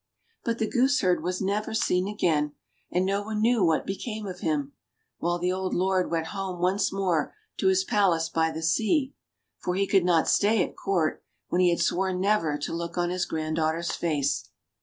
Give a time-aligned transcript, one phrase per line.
[0.43, 2.53] But the gooseherd was never seen again,
[2.89, 4.71] and no one knew what became of him;
[5.19, 9.13] while the old lord went home once more to his Palace by the sea,
[9.59, 13.11] for he could not stay at Court when he had sworn never to look on
[13.11, 14.49] his granddaughter's face.